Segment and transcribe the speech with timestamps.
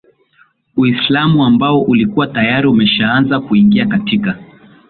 [0.77, 4.37] Uislamu ambao ulikuwa tayari umeshaaza kuingia katika